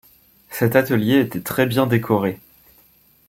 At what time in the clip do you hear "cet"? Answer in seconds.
0.49-0.75